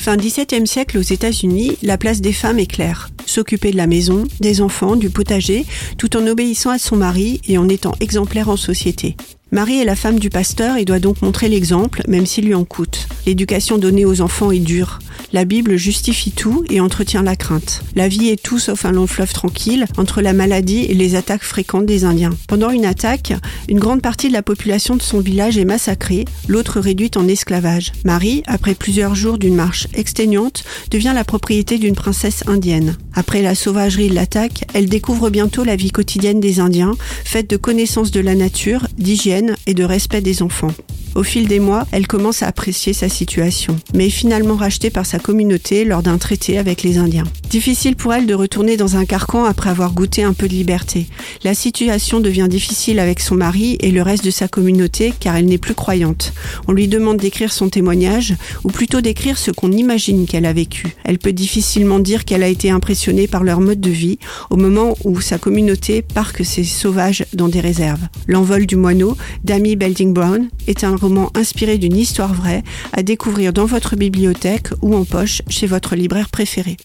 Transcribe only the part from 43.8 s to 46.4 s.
mais est finalement rachetée par sa communauté lors d'un